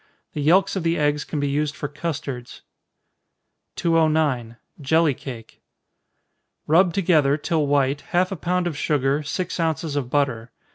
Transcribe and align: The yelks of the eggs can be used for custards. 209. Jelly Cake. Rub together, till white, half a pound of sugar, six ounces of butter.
The 0.33 0.41
yelks 0.41 0.75
of 0.75 0.81
the 0.81 0.97
eggs 0.97 1.23
can 1.23 1.39
be 1.39 1.47
used 1.47 1.75
for 1.75 1.87
custards. 1.87 2.63
209. 3.75 4.57
Jelly 4.81 5.13
Cake. 5.13 5.61
Rub 6.65 6.91
together, 6.91 7.37
till 7.37 7.67
white, 7.67 8.01
half 8.09 8.31
a 8.31 8.35
pound 8.35 8.65
of 8.65 8.75
sugar, 8.75 9.21
six 9.21 9.59
ounces 9.59 9.95
of 9.95 10.09
butter. 10.09 10.49